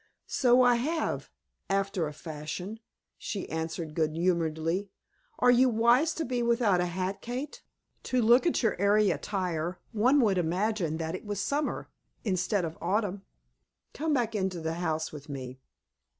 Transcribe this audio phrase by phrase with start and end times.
[0.25, 1.29] "So I have
[1.69, 2.79] after a fashion,"
[3.19, 4.89] she answered, good humoredly.
[5.37, 7.61] "Are you wise to be without a hat, Kate?
[8.05, 11.87] To look at your airy attire one would imagine that it was summer
[12.23, 13.21] instead of autumn.
[13.93, 15.59] Come back into the house with me."